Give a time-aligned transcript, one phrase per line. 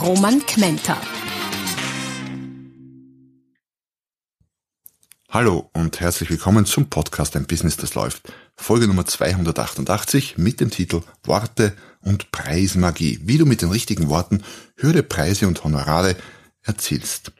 [0.00, 1.00] Roman Kmenter.
[5.30, 8.32] Hallo und herzlich willkommen zum Podcast Ein Business, das läuft.
[8.56, 13.20] Folge Nummer 288 mit dem Titel Worte und Preismagie.
[13.22, 14.42] Wie du mit den richtigen Worten
[14.76, 16.14] höhere Preise und Honorare
[16.62, 17.32] erzielst.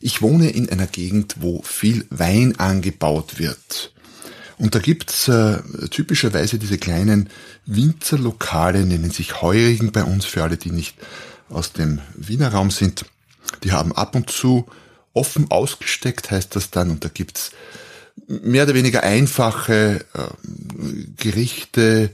[0.00, 3.92] Ich wohne in einer Gegend, wo viel Wein angebaut wird.
[4.58, 5.58] Und da gibt's äh,
[5.90, 7.28] typischerweise diese kleinen
[7.66, 10.96] Winzerlokale, nennen sich Heurigen bei uns, für alle, die nicht
[11.48, 13.04] aus dem Wiener Raum sind.
[13.62, 14.66] Die haben ab und zu
[15.12, 17.52] offen ausgesteckt, heißt das dann, und da gibt's
[18.26, 22.10] mehr oder weniger einfache äh, Gerichte,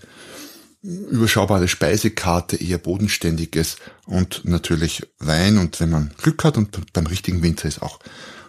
[0.82, 5.58] überschaubare Speisekarte, eher bodenständiges und natürlich Wein.
[5.58, 7.98] Und wenn man Glück hat und beim richtigen Winter ist auch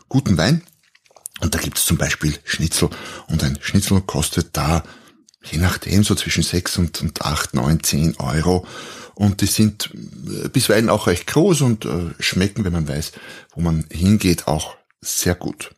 [0.08, 0.64] guten Wein,
[1.42, 2.90] und da gibt's zum Beispiel Schnitzel.
[3.28, 4.84] Und ein Schnitzel kostet da,
[5.44, 8.66] je nachdem, so zwischen sechs und, und acht, neun, zehn Euro.
[9.16, 9.92] Und die sind
[10.44, 13.14] äh, bisweilen auch recht groß und äh, schmecken, wenn man weiß,
[13.54, 15.72] wo man hingeht, auch sehr gut.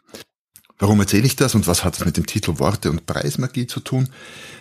[0.79, 3.79] Warum erzähle ich das und was hat es mit dem Titel Worte und Preismagie zu
[3.79, 4.09] tun?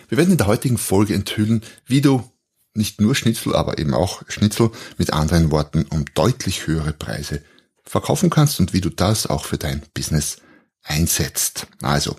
[0.07, 2.29] Wir werden in der heutigen Folge enthüllen, wie du
[2.75, 7.41] nicht nur Schnitzel, aber eben auch Schnitzel mit anderen Worten um deutlich höhere Preise
[7.83, 10.37] verkaufen kannst und wie du das auch für dein Business
[10.83, 11.67] einsetzt.
[11.81, 12.15] Also,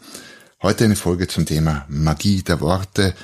[0.64, 3.14] heute eine Folge zum Thema Magie der Worte.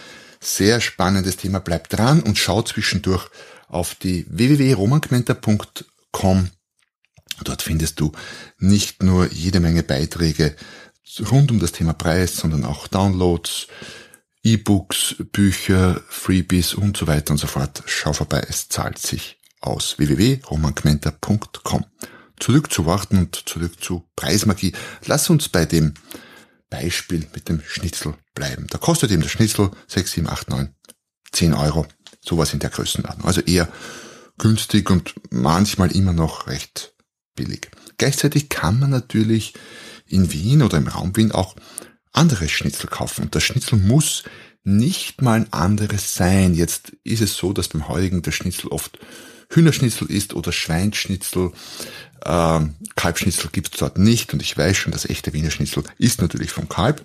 [0.41, 1.59] Sehr spannendes Thema.
[1.59, 3.31] Bleibt dran und schau zwischendurch
[3.67, 6.51] auf die www.romankmenter.com.
[7.43, 8.13] Dort findest du
[8.59, 10.55] nicht nur jede Menge Beiträge
[11.31, 13.69] rund um das Thema Preis, sondern auch Downloads,
[14.43, 17.83] E-Books, Bücher, Freebies und so weiter und so fort.
[17.87, 19.99] Schau vorbei, es zahlt sich aus.
[19.99, 21.87] www.romankmenter.com
[22.39, 24.75] zurück zu Worten und zurück zu Preismagie.
[25.07, 25.95] Lass uns bei dem
[26.71, 28.67] Beispiel mit dem Schnitzel bleiben.
[28.71, 30.75] Da kostet eben der Schnitzel 6, 7, 8, 9,
[31.33, 31.87] 10 Euro.
[32.25, 33.27] Sowas in der Größenordnung.
[33.27, 33.69] Also eher
[34.39, 36.95] günstig und manchmal immer noch recht
[37.35, 37.71] billig.
[37.99, 39.55] Gleichzeitig kann man natürlich
[40.07, 41.57] in Wien oder im Raum Wien auch
[42.13, 43.25] andere Schnitzel kaufen.
[43.25, 44.25] Und das Schnitzel muss
[44.65, 46.55] nicht mal ein anderes sein.
[46.55, 48.99] Jetzt ist es so, dass beim heutigen der Schnitzel oft
[49.51, 51.53] Hühnerschnitzel ist oder Schweinschnitzel.
[52.25, 56.51] Ähm, Kalbschnitzel gibt's dort nicht und ich weiß schon, das echte Wiener Schnitzel ist natürlich
[56.51, 57.05] vom Kalb.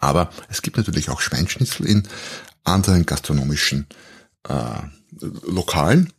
[0.00, 2.08] Aber es gibt natürlich auch Schweinschnitzel in
[2.64, 3.86] anderen gastronomischen
[4.48, 4.82] äh,
[5.46, 6.12] Lokalen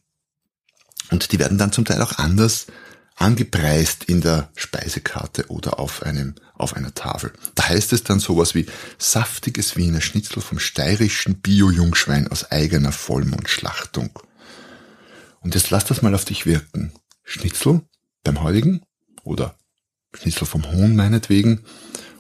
[1.11, 2.67] und die werden dann zum Teil auch anders
[3.16, 7.33] angepreist in der Speisekarte oder auf einem auf einer Tafel.
[7.55, 8.66] Da heißt es dann sowas wie
[8.97, 14.19] saftiges Wiener Schnitzel vom steirischen Bio-Jungschwein aus eigener Vollmondschlachtung.
[15.41, 16.93] Und jetzt lass das mal auf dich wirken.
[17.23, 17.81] Schnitzel
[18.23, 18.81] beim heutigen
[19.23, 19.57] oder
[20.13, 21.63] Schnitzel vom Huhn meinetwegen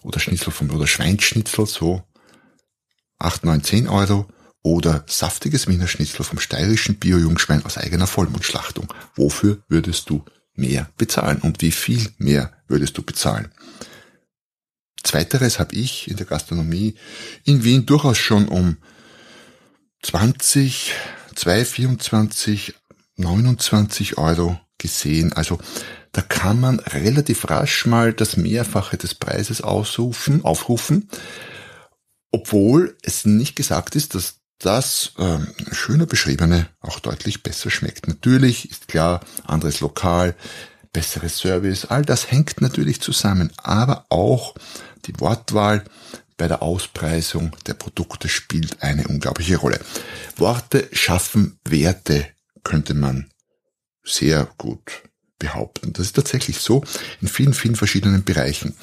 [0.01, 2.03] oder Schnitzel vom oder Schweinschnitzel so
[3.19, 4.27] 8, 9, 10 Euro
[4.61, 8.93] oder saftiges Wiener Schnitzel vom steirischen Bio-Jungschwein aus eigener Vollmondschlachtung.
[9.15, 10.23] Wofür würdest du
[10.55, 13.51] mehr bezahlen und wie viel mehr würdest du bezahlen?
[15.03, 16.95] Zweiteres habe ich in der Gastronomie
[17.43, 18.77] in Wien durchaus schon um
[20.01, 20.93] 20,
[21.35, 22.73] 2, 24,
[23.17, 25.33] 29 Euro gesehen.
[25.33, 25.59] Also
[26.11, 31.09] da kann man relativ rasch mal das Mehrfache des Preises ausrufen, aufrufen,
[32.31, 35.39] obwohl es nicht gesagt ist, dass das äh,
[35.73, 38.07] schöner beschriebene auch deutlich besser schmeckt.
[38.07, 40.35] Natürlich ist klar, anderes Lokal,
[40.93, 44.53] besseres Service, all das hängt natürlich zusammen, aber auch
[45.05, 45.83] die Wortwahl
[46.37, 49.79] bei der Auspreisung der Produkte spielt eine unglaubliche Rolle.
[50.37, 52.27] Worte schaffen Werte,
[52.63, 53.29] könnte man
[54.03, 55.03] sehr gut
[55.39, 55.93] behaupten.
[55.93, 56.83] Das ist tatsächlich so
[57.21, 58.75] in vielen, vielen verschiedenen Bereichen.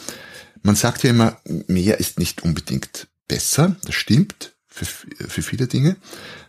[0.62, 3.76] Man sagt ja immer, mehr ist nicht unbedingt besser.
[3.84, 5.96] Das stimmt für, für viele Dinge.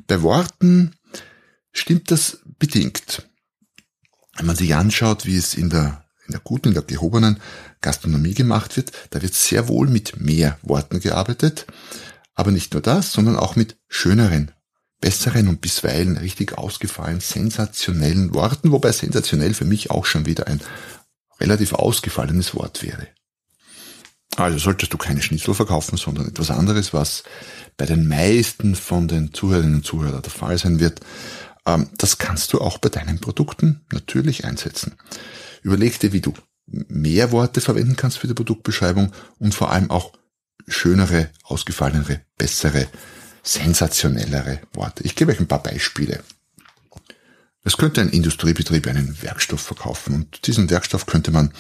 [0.08, 0.96] Bei Worten
[1.72, 3.28] stimmt das bedingt.
[4.38, 7.40] Wenn man sich anschaut, wie es in der, in der guten, in der gehobenen
[7.82, 11.68] Gastronomie gemacht wird, da wird sehr wohl mit mehr Worten gearbeitet.
[12.34, 14.52] Aber nicht nur das, sondern auch mit schöneren
[15.02, 20.62] besseren und bisweilen richtig ausgefallen sensationellen Worten, wobei sensationell für mich auch schon wieder ein
[21.40, 23.08] relativ ausgefallenes Wort wäre.
[24.38, 27.24] Also solltest du keine Schnitzel verkaufen, sondern etwas anderes, was
[27.76, 31.02] bei den meisten von den Zuhörerinnen und Zuhörern der Fall sein wird.
[31.66, 34.96] Ähm, das kannst du auch bei deinen Produkten natürlich einsetzen.
[35.64, 36.34] Überleg dir, wie du
[36.66, 40.14] mehr Worte verwenden kannst für die Produktbeschreibung und vor allem auch
[40.68, 42.88] schönere, ausgefallenere, bessere,
[43.44, 45.04] sensationellere Worte.
[45.04, 46.24] Ich gebe euch ein paar Beispiele.
[47.64, 51.54] Es könnte ein Industriebetrieb einen Werkstoff verkaufen und diesen Werkstoff könnte man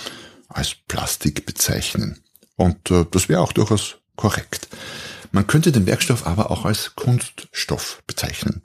[0.47, 2.19] als Plastik bezeichnen.
[2.55, 4.67] Und äh, das wäre auch durchaus korrekt.
[5.31, 8.63] Man könnte den Werkstoff aber auch als Kunststoff bezeichnen.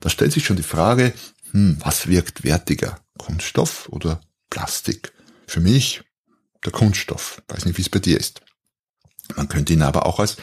[0.00, 1.12] Da stellt sich schon die Frage,
[1.50, 3.00] hm, was wirkt wertiger?
[3.18, 4.20] Kunststoff oder
[4.50, 5.12] Plastik?
[5.46, 6.02] Für mich
[6.64, 7.42] der Kunststoff.
[7.48, 8.42] Weiß nicht, wie es bei dir ist.
[9.34, 10.36] Man könnte ihn aber auch als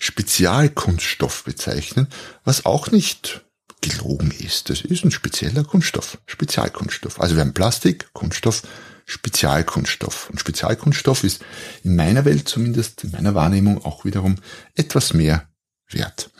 [0.00, 2.08] Spezialkunststoff bezeichnen,
[2.42, 3.44] was auch nicht
[3.82, 4.70] gelogen ist.
[4.70, 7.20] Das ist ein spezieller Kunststoff, Spezialkunststoff.
[7.20, 8.62] Also wir haben Plastik, Kunststoff,
[9.04, 10.30] Spezialkunststoff.
[10.30, 11.44] Und Spezialkunststoff ist
[11.84, 14.36] in meiner Welt, zumindest in meiner Wahrnehmung, auch wiederum
[14.74, 15.48] etwas mehr
[15.88, 16.30] wert.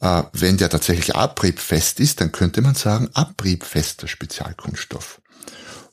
[0.00, 5.20] Äh, wenn der tatsächlich abriebfest ist, dann könnte man sagen abriebfester Spezialkunststoff.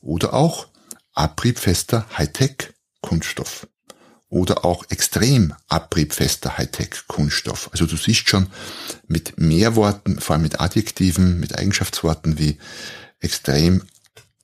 [0.00, 0.68] Oder auch
[1.12, 3.66] abriebfester Hightech-Kunststoff.
[4.30, 7.70] Oder auch extrem abriebfester Hightech-Kunststoff.
[7.72, 8.48] Also du siehst schon
[9.06, 12.58] mit Mehrworten, vor allem mit Adjektiven, mit Eigenschaftsworten wie
[13.20, 13.82] extrem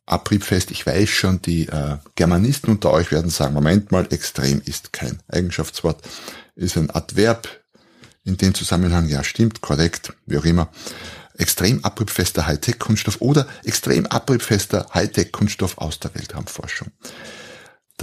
[0.07, 0.71] abriebfest.
[0.71, 5.23] Ich weiß schon, die äh, Germanisten unter euch werden sagen, Moment mal, extrem ist kein
[5.29, 6.03] Eigenschaftswort,
[6.55, 7.49] ist ein Adverb.
[8.27, 10.71] In dem Zusammenhang, ja stimmt, korrekt, wie auch immer.
[11.37, 16.89] Extrem abriebfester Hightech-Kunststoff oder extrem abriebfester Hightech-Kunststoff aus der Weltraumforschung.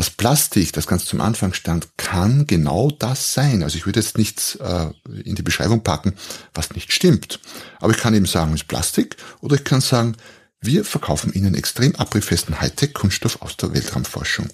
[0.01, 3.61] Das Plastik, das ganz zum Anfang stand, kann genau das sein.
[3.61, 4.89] Also ich würde jetzt nichts äh,
[5.23, 6.15] in die Beschreibung packen,
[6.55, 7.39] was nicht stimmt.
[7.79, 10.17] Aber ich kann eben sagen, es ist Plastik oder ich kann sagen,
[10.59, 14.47] wir verkaufen Ihnen extrem abriebfesten Hightech-Kunststoff aus der Weltraumforschung.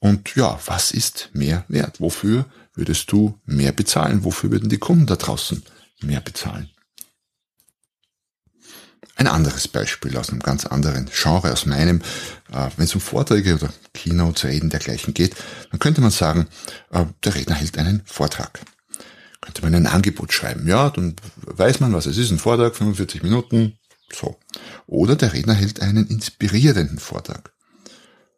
[0.00, 2.00] Und ja, was ist mehr wert?
[2.00, 4.24] Wofür würdest du mehr bezahlen?
[4.24, 5.62] Wofür würden die Kunden da draußen
[6.00, 6.70] mehr bezahlen?
[9.22, 12.00] Ein anderes Beispiel aus einem ganz anderen Genre, aus meinem,
[12.50, 15.36] äh, wenn es um Vorträge oder Keynotes, Reden dergleichen geht,
[15.70, 16.48] dann könnte man sagen,
[16.90, 18.58] äh, der Redner hält einen Vortrag.
[19.40, 20.66] Könnte man ein Angebot schreiben.
[20.66, 23.78] Ja, dann weiß man, was es ist, ein Vortrag, 45 Minuten,
[24.12, 24.40] so.
[24.88, 27.52] Oder der Redner hält einen inspirierenden Vortrag.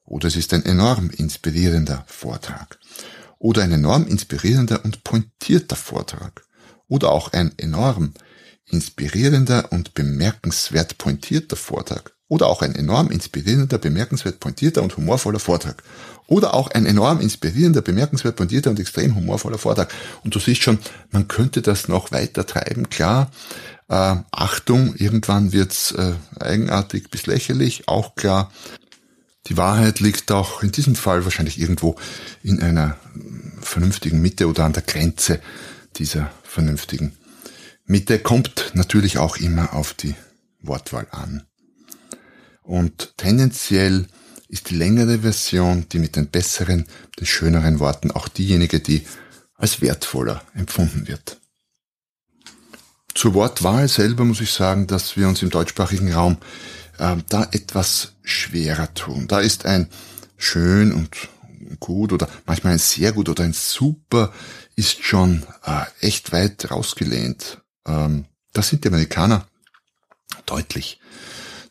[0.05, 2.79] Oder es ist ein enorm inspirierender Vortrag.
[3.39, 6.45] Oder ein enorm inspirierender und pointierter Vortrag.
[6.89, 8.13] Oder auch ein enorm
[8.71, 12.13] inspirierender und bemerkenswert pointierter Vortrag.
[12.29, 15.83] Oder auch ein enorm inspirierender, bemerkenswert pointierter und humorvoller Vortrag.
[16.27, 19.93] Oder auch ein enorm inspirierender, bemerkenswert pointierter und extrem humorvoller Vortrag.
[20.25, 20.79] Und du siehst schon,
[21.11, 22.89] man könnte das noch weiter treiben.
[22.89, 23.31] Klar,
[23.89, 28.51] äh, Achtung, irgendwann wird's äh, eigenartig bis lächerlich, auch klar.
[29.49, 31.97] Die Wahrheit liegt auch in diesem Fall wahrscheinlich irgendwo
[32.43, 32.97] in einer
[33.61, 35.41] vernünftigen Mitte oder an der Grenze
[35.97, 37.13] dieser vernünftigen
[37.85, 38.19] Mitte.
[38.19, 40.15] Kommt natürlich auch immer auf die
[40.61, 41.45] Wortwahl an.
[42.63, 44.07] Und tendenziell
[44.49, 46.87] ist die längere Version, die mit den besseren,
[47.19, 49.07] den schöneren Worten, auch diejenige, die
[49.55, 51.41] als wertvoller empfunden wird.
[53.15, 56.39] Zur Wortwahl selber muss ich sagen, dass wir uns im deutschsprachigen Raum
[56.99, 59.29] äh, da etwas schwerer tun.
[59.29, 59.89] Da ist ein
[60.37, 61.17] schön und
[61.81, 64.33] gut oder manchmal ein sehr gut oder ein super
[64.77, 67.64] ist schon äh, echt weit rausgelehnt.
[67.87, 69.47] Ähm, da sind die Amerikaner
[70.47, 71.01] deutlich,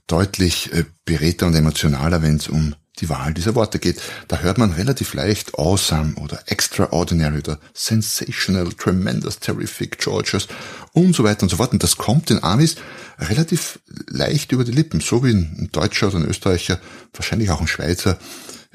[0.07, 4.57] deutlich äh, beredter und emotionaler, wenn es um die Wahl dieser Worte geht, da hört
[4.57, 10.47] man relativ leicht awesome oder extraordinary oder sensational, tremendous, terrific, Georges
[10.91, 11.73] und so weiter und so fort.
[11.73, 12.75] Und das kommt den Amis
[13.17, 16.79] relativ leicht über die Lippen, so wie ein Deutscher oder ein Österreicher,
[17.13, 18.19] wahrscheinlich auch ein Schweizer,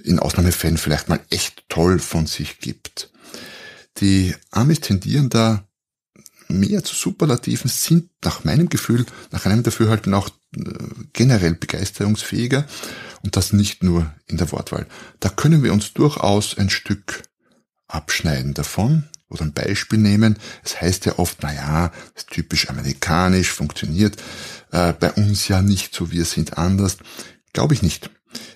[0.03, 3.11] in Ausnahmefällen vielleicht mal echt toll von sich gibt.
[3.99, 5.68] Die Amis tendieren da
[6.49, 10.63] mehr zu Superlativen, sind nach meinem Gefühl, nach einem Dafürhalten auch äh,
[11.13, 12.67] generell begeisterungsfähiger
[13.23, 14.87] und das nicht nur in der Wortwahl.
[15.21, 17.23] Da können wir uns durchaus ein Stück
[17.87, 20.39] abschneiden davon oder ein Beispiel nehmen.
[20.65, 24.17] Es heißt ja oft, na ja, das ist typisch amerikanisch, funktioniert
[24.73, 26.99] äh, bei uns ja nicht so, wir sind anders.
[27.53, 28.11] Glaube ich nicht.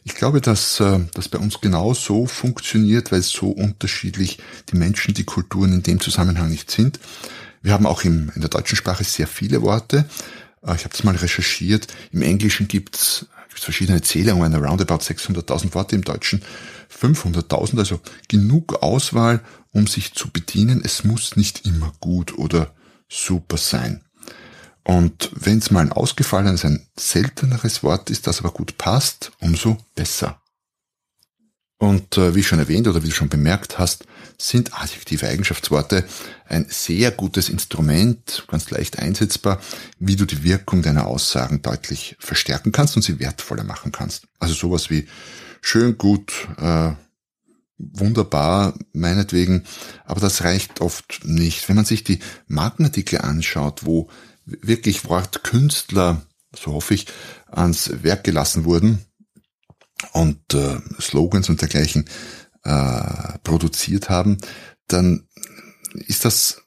[0.05, 4.39] Ich glaube, dass äh, das bei uns genau so funktioniert, weil so unterschiedlich
[4.71, 7.01] die Menschen, die Kulturen in dem Zusammenhang nicht sind.
[7.63, 10.05] Wir haben auch im, in der deutschen Sprache sehr viele Worte.
[10.67, 11.87] Äh, ich habe es mal recherchiert.
[12.13, 16.43] Im Englischen gibt's gibt verschiedene Zählungen, roundabout 600.000 Worte im Deutschen,
[16.91, 19.41] 500.000, also genug Auswahl,
[19.73, 20.83] um sich zu bedienen.
[20.85, 22.75] Es muss nicht immer gut oder
[23.09, 24.03] super sein.
[24.85, 29.79] Und wenn es mal ein ausgefallenes, ein selteneres Wort ist, das aber gut passt, umso
[29.95, 30.42] besser.
[31.83, 34.05] Und äh, wie schon erwähnt oder wie du schon bemerkt hast,
[34.39, 36.05] sind adjektive Eigenschaftsworte
[36.47, 39.61] ein sehr gutes Instrument, ganz leicht einsetzbar,
[39.99, 44.29] wie du die Wirkung deiner Aussagen deutlich verstärken kannst und sie wertvoller machen kannst.
[44.39, 45.09] Also sowas wie
[45.61, 46.93] schön, gut, äh,
[47.79, 49.65] wunderbar, meinetwegen,
[50.05, 51.69] aber das reicht oft nicht.
[51.69, 54.09] Wenn man sich die Markenartikel anschaut, wo
[54.45, 56.23] wirklich Wortkünstler,
[56.57, 57.07] so hoffe ich,
[57.51, 59.05] ans Werk gelassen wurden,
[60.13, 62.07] und äh, Slogans und dergleichen
[62.65, 64.39] äh, produziert haben,
[64.89, 65.27] dann
[65.95, 66.63] ist das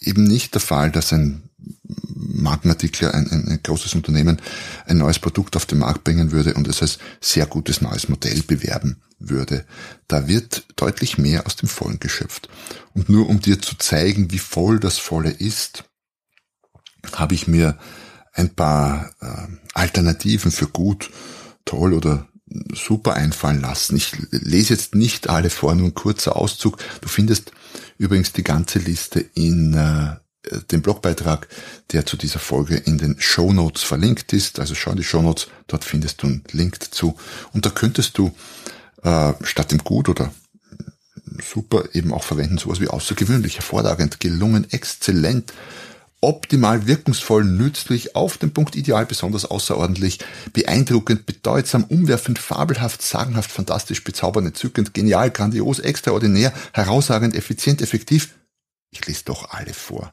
[0.00, 1.50] eben nicht der Fall, dass ein
[1.88, 4.40] Markenartikler, ein, ein, ein großes Unternehmen
[4.86, 8.42] ein neues Produkt auf den Markt bringen würde und es als sehr gutes neues Modell
[8.42, 9.64] bewerben würde.
[10.08, 12.48] Da wird deutlich mehr aus dem Vollen geschöpft.
[12.92, 15.84] Und nur um dir zu zeigen, wie voll das Volle ist,
[17.12, 17.78] habe ich mir
[18.32, 21.10] ein paar äh, Alternativen für gut,
[21.64, 22.28] toll oder
[22.72, 23.96] super einfallen lassen.
[23.96, 26.78] Ich lese jetzt nicht alle vor, nur ein kurzer Auszug.
[27.00, 27.52] Du findest
[27.98, 30.16] übrigens die ganze Liste in äh,
[30.70, 31.48] dem Blogbeitrag,
[31.92, 34.60] der zu dieser Folge in den Show Notes verlinkt ist.
[34.60, 37.16] Also schau in die Show Notes, dort findest du einen Link dazu.
[37.52, 38.32] Und da könntest du
[39.02, 40.32] äh, statt dem Gut oder
[41.42, 45.52] super eben auch verwenden sowas wie außergewöhnlich, hervorragend, gelungen, exzellent,
[46.20, 50.18] optimal, wirkungsvoll, nützlich, auf den Punkt ideal, besonders außerordentlich,
[50.52, 58.34] beeindruckend, bedeutsam, umwerfend, fabelhaft, sagenhaft, fantastisch, bezaubernd, entzückend, genial, grandios, extraordinär, herausragend, effizient, effektiv.
[58.90, 60.12] Ich lese doch alle vor.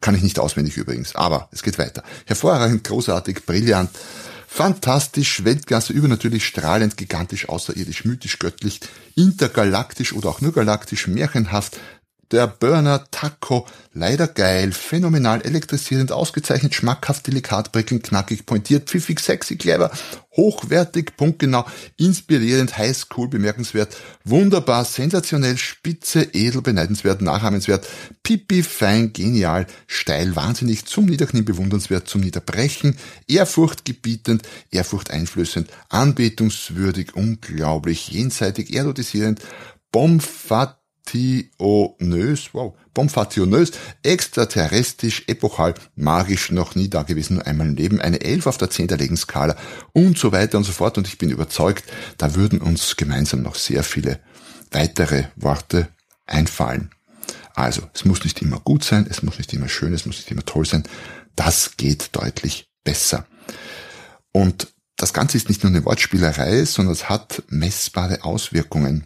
[0.00, 2.02] Kann ich nicht auswendig übrigens, aber es geht weiter.
[2.26, 3.90] Hervorragend, großartig, brillant,
[4.46, 8.80] fantastisch, Weltklasse, übernatürlich, strahlend, gigantisch, außerirdisch, mythisch, göttlich,
[9.14, 11.78] intergalaktisch oder auch nur galaktisch, märchenhaft,
[12.32, 19.56] der Burner Taco, leider geil, phänomenal, elektrisierend, ausgezeichnet, schmackhaft, delikat, prickelnd, knackig, pointiert, pfiffig, sexy,
[19.56, 19.90] clever,
[20.36, 21.64] hochwertig, punktgenau,
[21.96, 27.86] inspirierend, heiß, cool, bemerkenswert, wunderbar, sensationell, spitze, edel, beneidenswert, nachahmenswert,
[28.22, 32.96] pipi, fein, genial, steil, wahnsinnig, zum Niederknien bewundernswert, zum Niederbrechen,
[33.28, 39.40] Ehrfurcht gebietend, Ehrfurcht einflößend, anbetungswürdig, unglaublich, jenseitig, erotisierend,
[39.92, 43.72] bomfat Bomfationös, wow, Bomfationös,
[44.02, 48.70] extraterrestrisch, epochal, magisch, noch nie da gewesen, nur einmal im Leben, eine Elf auf der
[48.70, 49.56] 10 der Legenskala
[49.92, 50.98] und so weiter und so fort.
[50.98, 51.84] Und ich bin überzeugt,
[52.18, 54.18] da würden uns gemeinsam noch sehr viele
[54.70, 55.88] weitere Worte
[56.26, 56.90] einfallen.
[57.54, 60.30] Also, es muss nicht immer gut sein, es muss nicht immer schön, es muss nicht
[60.30, 60.84] immer toll sein.
[61.36, 63.26] Das geht deutlich besser.
[64.32, 69.04] Und das Ganze ist nicht nur eine Wortspielerei, sondern es hat messbare Auswirkungen.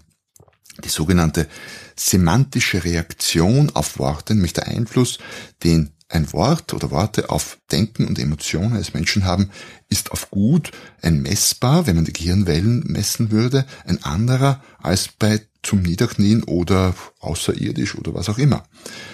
[0.85, 1.49] Die sogenannte
[1.97, 5.19] semantische Reaktion auf Worte, nämlich der Einfluss,
[5.63, 9.51] den ein Wort oder Worte auf Denken und Emotionen eines Menschen haben,
[9.89, 10.73] ist auf gut
[11.03, 16.95] ein messbar, wenn man die Gehirnwellen messen würde, ein anderer als bei zum Niederknien oder
[17.21, 18.65] außerirdisch oder was auch immer.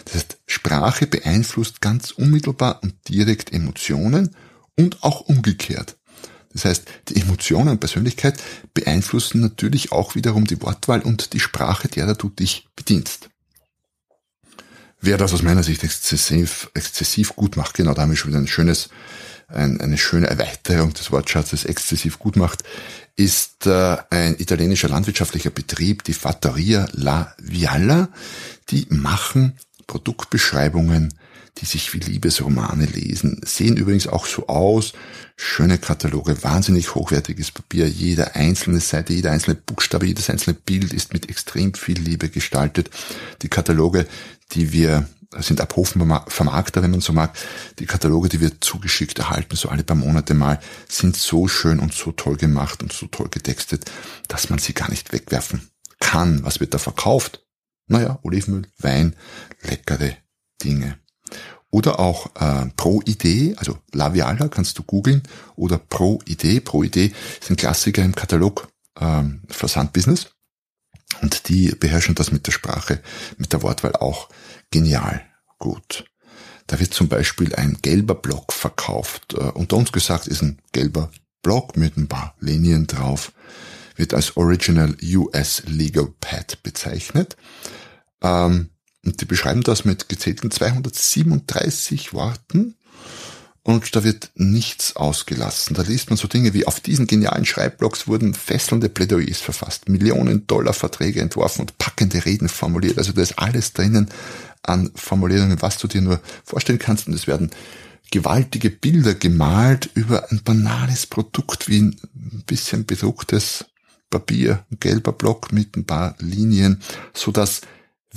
[0.05, 4.35] Das heißt, Sprache beeinflusst ganz unmittelbar und direkt Emotionen
[4.77, 5.96] und auch umgekehrt.
[6.57, 11.89] Das heißt, die Emotionen und Persönlichkeit beeinflussen natürlich auch wiederum die Wortwahl und die Sprache,
[11.89, 13.29] derer du dich bedienst.
[14.99, 18.41] Wer das aus meiner Sicht exzessiv, exzessiv gut macht, genau da haben wir schon wieder
[18.41, 18.89] ein schönes,
[19.49, 22.65] ein, eine schöne Erweiterung des Wortschatzes exzessiv gut macht,
[23.17, 28.09] ist äh, ein italienischer landwirtschaftlicher Betrieb, die Fattoria La Vialla.
[28.71, 31.13] Die machen Produktbeschreibungen
[31.59, 34.93] die sich wie Liebesromane lesen, sehen übrigens auch so aus.
[35.37, 37.89] Schöne Kataloge, wahnsinnig hochwertiges Papier.
[37.89, 42.91] Jede einzelne Seite, jeder einzelne Buchstabe, jedes einzelne Bild ist mit extrem viel Liebe gestaltet.
[43.43, 44.07] Die Kataloge,
[44.53, 45.09] die wir
[45.39, 47.37] sind ab Hofenvermarkter, wenn man so mag.
[47.79, 51.95] Die Kataloge, die wir zugeschickt erhalten, so alle paar Monate mal, sind so schön und
[51.95, 53.91] so toll gemacht und so toll getextet,
[54.29, 55.69] dass man sie gar nicht wegwerfen
[56.01, 56.45] kann.
[56.45, 57.45] Was wird da verkauft?
[57.89, 59.15] Naja, Olivenöl, Wein,
[59.63, 60.17] leckere
[60.63, 60.99] Dinge.
[61.77, 65.23] Oder auch äh, Pro-Idee, also Laviala kannst du googeln,
[65.57, 66.61] oder Pro-Idee.
[66.61, 68.69] Pro-Idee ist ein Klassiker im Katalog
[68.99, 70.31] ähm, Versandbusiness.
[71.21, 73.03] Und die beherrschen das mit der Sprache,
[73.37, 74.31] mit der Wortwahl auch
[74.71, 75.21] genial
[75.59, 76.07] gut.
[76.67, 79.35] Da wird zum Beispiel ein gelber Block verkauft.
[79.35, 81.11] Äh, unter uns gesagt ist ein gelber
[81.43, 83.33] Block mit ein paar Linien drauf.
[83.97, 87.37] Wird als Original US Legal Pad bezeichnet.
[88.23, 88.71] Ähm,
[89.07, 92.75] und die beschreiben das mit gezählten 237 Worten.
[93.63, 95.75] Und da wird nichts ausgelassen.
[95.75, 100.47] Da liest man so Dinge wie, auf diesen genialen Schreibblocks wurden fesselnde Plädoyers verfasst, Millionen
[100.47, 102.99] Dollar Verträge entworfen und packende Reden formuliert.
[102.99, 104.09] Also da ist alles drinnen
[104.63, 107.09] an Formulierungen, was du dir nur vorstellen kannst.
[107.09, 107.51] Und es werden
[108.13, 111.97] gewaltige Bilder gemalt über ein banales Produkt wie ein
[112.47, 113.65] bisschen bedrucktes
[114.11, 116.81] Papier, ein gelber Block mit ein paar Linien,
[117.13, 117.63] so dass,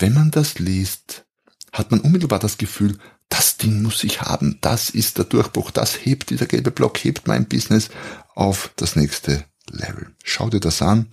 [0.01, 1.25] wenn man das liest,
[1.72, 2.98] hat man unmittelbar das Gefühl,
[3.29, 7.27] das Ding muss ich haben, das ist der Durchbruch, das hebt, dieser gelbe Block hebt
[7.27, 7.89] mein Business
[8.34, 10.15] auf das nächste Level.
[10.24, 11.08] Schau dir das an.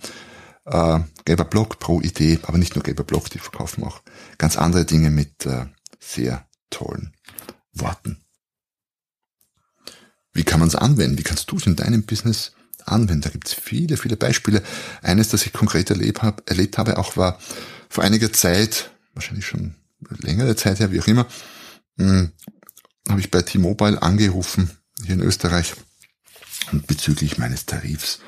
[0.65, 4.01] Äh, gelber Block pro Idee, aber nicht nur gelber Block, die verkaufen auch
[4.37, 5.67] ganz andere Dinge mit äh,
[5.99, 7.13] sehr tollen
[7.71, 8.19] Worten.
[10.33, 11.17] Wie kann man es anwenden?
[11.17, 12.51] Wie kannst du es in deinem Business
[12.87, 13.21] anwenden?
[13.21, 14.63] Da gibt es viele, viele Beispiele.
[15.01, 17.39] Eines, das ich konkret erlebt, hab, erlebt habe, auch war
[17.89, 19.75] vor einiger Zeit, wahrscheinlich schon
[20.19, 21.25] längere Zeit her, wie auch immer,
[21.97, 22.31] hm,
[23.09, 24.71] habe ich bei T-Mobile angerufen,
[25.03, 25.73] hier in Österreich,
[26.71, 28.19] und bezüglich meines Tarifs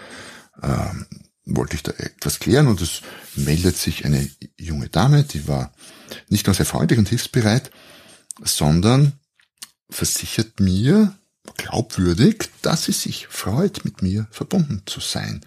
[0.61, 1.05] ähm,
[1.45, 3.01] wollte ich da etwas klären und es
[3.35, 5.73] meldet sich eine junge Dame, die war
[6.29, 7.71] nicht nur sehr freundlich und hilfsbereit,
[8.43, 9.13] sondern
[9.89, 11.17] versichert mir
[11.55, 15.41] glaubwürdig, dass sie sich freut, mit mir verbunden zu sein.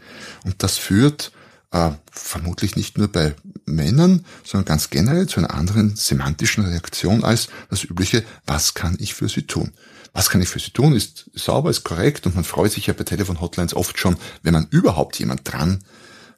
[0.45, 1.33] Und das führt
[1.73, 7.49] äh, vermutlich nicht nur bei Männern, sondern ganz generell zu einer anderen semantischen Reaktion als
[7.71, 9.73] das übliche, was kann ich für sie tun?
[10.13, 10.95] Was kann ich für sie tun?
[10.95, 14.67] Ist sauber, ist korrekt und man freut sich ja bei Telefon-Hotlines oft schon, wenn man
[14.71, 15.83] überhaupt jemand dran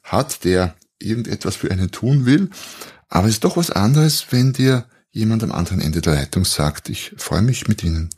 [0.03, 2.49] hat, der irgendetwas für einen tun will.
[3.09, 6.89] Aber es ist doch was anderes, wenn dir jemand am anderen Ende der Leitung sagt,
[6.89, 8.09] ich freue mich mit Ihnen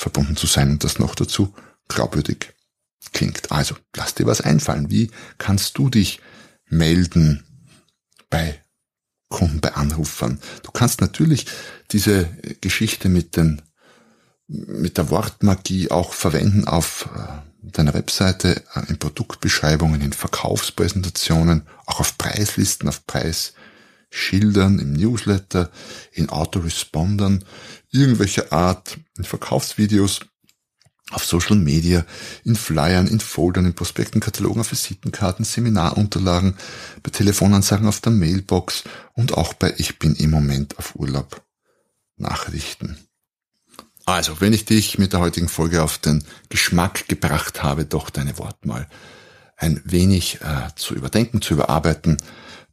[0.00, 1.54] verbunden zu sein und das noch dazu
[1.88, 2.54] glaubwürdig
[3.12, 3.52] klingt.
[3.52, 4.90] Also, lass dir was einfallen.
[4.90, 6.20] Wie kannst du dich
[6.68, 7.44] melden
[8.30, 8.64] bei
[9.28, 10.40] Kunden, bei Anrufern?
[10.62, 11.46] Du kannst natürlich
[11.90, 12.30] diese
[12.62, 13.60] Geschichte mit den,
[14.46, 22.00] mit der Wortmagie auch verwenden auf äh, deiner Webseite, äh, in Produktbeschreibungen, in Verkaufspräsentationen, auch
[22.00, 23.06] auf Preislisten, auf
[24.10, 25.70] Preisschildern, im Newsletter,
[26.12, 27.44] in Autorespondern,
[27.90, 30.20] irgendwelcher Art, in Verkaufsvideos,
[31.12, 32.04] auf Social Media,
[32.44, 36.56] in Flyern, in Foldern, in Prospekten, Katalogen, auf Visitenkarten, Seminarunterlagen,
[37.02, 41.42] bei Telefonansagen auf der Mailbox und auch bei Ich bin im Moment auf Urlaub
[42.16, 42.96] Nachrichten.
[44.06, 48.38] Also, wenn ich dich mit der heutigen Folge auf den Geschmack gebracht habe, doch deine
[48.38, 48.88] Wortwahl
[49.56, 52.18] ein wenig äh, zu überdenken, zu überarbeiten,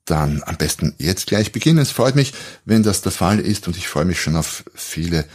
[0.08, 1.80] dann am besten jetzt gleich beginnen.
[1.80, 2.34] Es freut mich,
[2.66, 5.26] wenn das der Fall ist und ich freue mich schon auf viele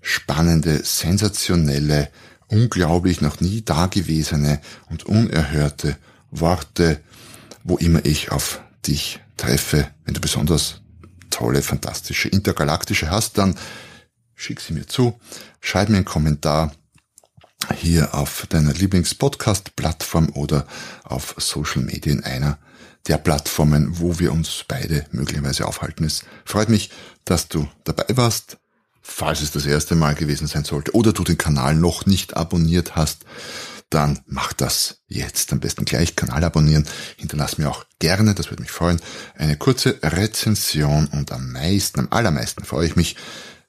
[0.00, 2.10] spannende, sensationelle
[2.48, 5.96] unglaublich noch nie dagewesene und unerhörte
[6.30, 7.00] Worte,
[7.62, 9.88] wo immer ich auf dich treffe.
[10.04, 10.80] Wenn du besonders
[11.30, 13.54] tolle, fantastische, intergalaktische hast, dann
[14.34, 15.18] schick sie mir zu,
[15.60, 16.72] schreib mir einen Kommentar
[17.76, 20.66] hier auf deiner Lieblingspodcast-Plattform oder
[21.04, 22.58] auf Social Media in einer
[23.08, 26.04] der Plattformen, wo wir uns beide möglicherweise aufhalten.
[26.04, 26.90] Es freut mich,
[27.24, 28.58] dass du dabei warst
[29.08, 32.94] falls es das erste Mal gewesen sein sollte oder du den Kanal noch nicht abonniert
[32.94, 33.24] hast,
[33.90, 35.52] dann mach das jetzt.
[35.52, 36.86] Am besten gleich Kanal abonnieren.
[37.16, 39.00] Hinterlass mir auch gerne, das würde mich freuen,
[39.34, 43.16] eine kurze Rezension und am meisten, am allermeisten freue ich mich,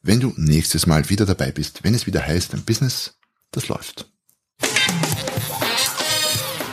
[0.01, 3.17] wenn du nächstes Mal wieder dabei bist, wenn es wieder heißt, ein Business,
[3.51, 4.11] das läuft.